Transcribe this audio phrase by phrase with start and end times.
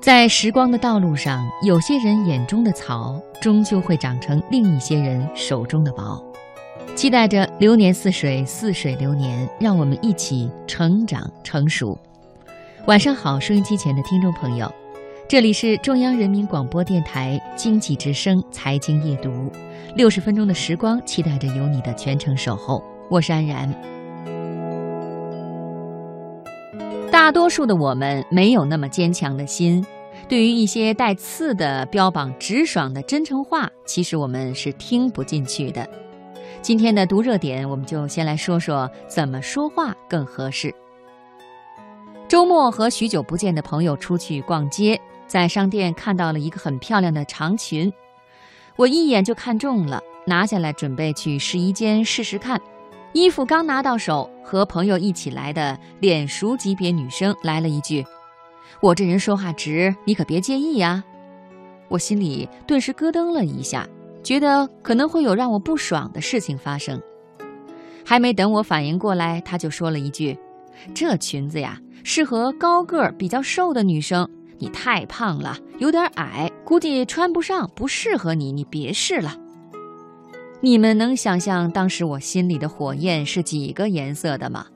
[0.00, 6.24] 在时光的道路上，有些人眼中的草，终究会长成另一些人手中的宝。
[6.96, 11.98] 期待着流年似水，似水流年，让我们一起成长成熟。
[12.86, 14.72] 晚上好，收音机前的听众朋友，
[15.28, 19.52] 这里是中央人民广播电台经济之声财经夜读，
[19.96, 22.82] 六十分钟的时光，期待着有你的全程守候。
[23.10, 23.89] 我是安然。
[27.20, 29.84] 大多数的我们没有那么坚强的心，
[30.26, 35.86] 对于一些带刺的、标榜直爽的真诚话，其实我们是听不进去的。
[36.62, 40.74] 今天的读热点，我们就先来说说怎么说话更合适。
[42.26, 47.92] 周末和许久不见的朋友出去逛街，在商店看到了一个很漂亮的长裙，
[48.76, 52.58] 我一眼就看中了，拿下来准备去试衣间试试看。
[53.12, 58.04] 衣服刚拿到手，和朋友一起来的脸熟级别女生来了一句
[58.80, 61.02] ：“我这人说话直，你可别介意呀。”
[61.88, 63.84] 我心里顿时咯噔了一下，
[64.22, 67.02] 觉得可能会有让我不爽的事情发生。
[68.04, 70.38] 还没等我反应过来，她就说了一句
[70.94, 79.36] ：“这裙子呀，适合高个儿、比较瘦的女生，你太胖了，有点矮，估计穿不上，不适合你，你别试了。”
[80.62, 84.66] 你们能想象当时我心里的火焰是几个颜色的吗？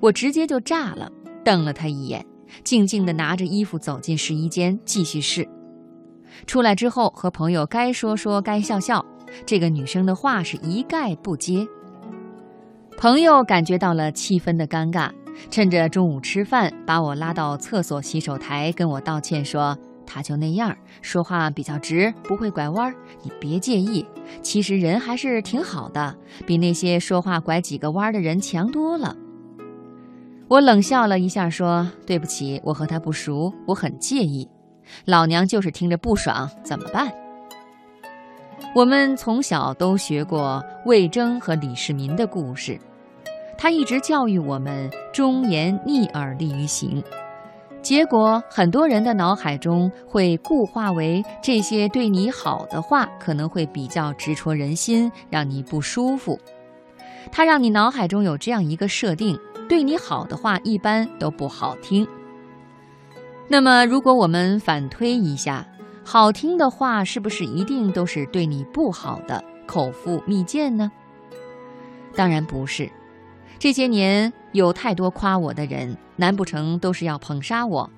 [0.00, 1.10] 我直接就炸了，
[1.44, 2.24] 瞪了他一眼，
[2.64, 5.46] 静静地拿着衣服走进试衣间继续试。
[6.46, 9.04] 出来之后和朋友该说说该笑笑，
[9.44, 11.66] 这个女生的话是一概不接。
[12.96, 15.10] 朋友感觉到了气氛的尴尬，
[15.50, 19.76] 趁着中午吃饭，把我拉到厕所洗手台跟我道歉说。
[20.06, 24.06] 他就那样说话比较直，不会拐弯儿，你别介意。
[24.42, 29.16] 其实人还是挺好的，比那些说话拐几个弯的人强多了。
[30.48, 34.48] 我冷笑了一下，说：“对不起，我和他不熟，我很介意。
[35.04, 37.12] 老娘就是听着不爽，怎么办？”
[38.74, 42.78] 我们从小都学过魏征和李世民的故事，
[43.58, 47.02] 他一直教育我们忠言逆耳利于行。
[47.86, 56.36] 结果，很多人的脑海中会固化为这些对你好的话可能会比较直戳人心，让你不舒服。
[57.30, 59.38] 他让你脑海中有这样一个设定：
[59.68, 62.04] 对你好的话一般都不好听。
[63.46, 65.64] 那么，如果我们反推一下，
[66.04, 70.90] 好听的话是不是一定都是对你不好的口腹蜜饯呢？
[72.16, 72.90] 当然不是。
[73.58, 77.90] 这些年有太多夸我的人，难不成都是要捧杀我？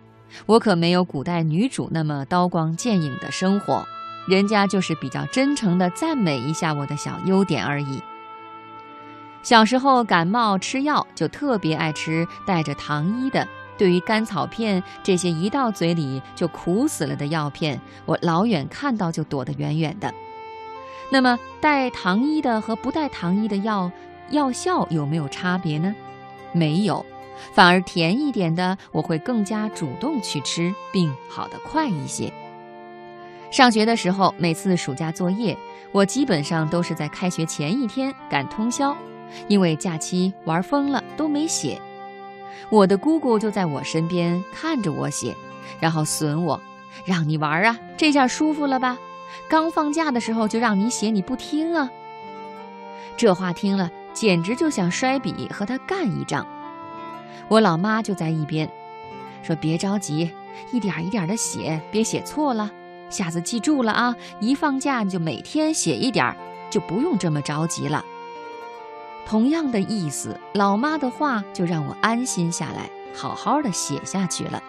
[0.47, 3.85] 我可没有古代女主那么刀光剑影的生活，
[4.29, 8.01] 人家就是比较真诚的赞美一下我的小优点而已。
[9.43, 20.13] 小时候感冒吃药就特别爱吃带着糖衣的，对于甘草片这些一到嘴里就苦死了的药片，我老远看到就躲得远远的。
[21.11, 23.91] 那么带糖衣的和不带糖衣的药。
[24.31, 25.95] 药效有没有差别呢？
[26.53, 27.05] 没有，
[27.53, 32.33] 反而甜一点的我会更加主动去吃，并好得快一些。
[33.51, 35.57] 上学的时候，每次暑假作业，
[35.93, 38.97] 我基本上都是在开学前一天赶通宵，
[39.47, 41.81] 因为假期玩疯了都没写。
[42.71, 45.35] 我的姑姑就在我身边看着我写，
[45.81, 46.61] 然后损我
[47.07, 48.99] ：“让你玩啊，这下舒服了吧？
[49.49, 51.91] 刚放假的时候就让你写，你不听啊。”
[53.17, 53.91] 这话听了。
[54.19, 56.45] 简直就想摔笔和他干一仗。
[57.47, 58.69] 我老妈就在一边
[59.45, 60.29] 说：“别着急，
[60.73, 62.69] 一点一点的写，别写错了。
[63.11, 66.37] 下次记住了啊，一放假你就每天写一点，
[66.69, 68.05] 就不用这么着急了。”
[69.25, 74.61] 同样的意思，老妈的话就让我安心下来，好好的写下去了。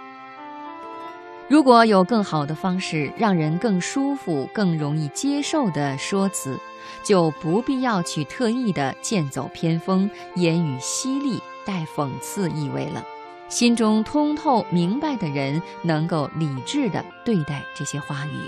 [1.50, 6.60] 如果有更好的方式，让人更舒服、更容易接受的说辞，
[7.04, 13.04] 就不必要去特意的剑走偏锋、言语犀利、带讽刺意味了。
[13.48, 18.40] 心中通透明白的人，能够理智的对待这些话语。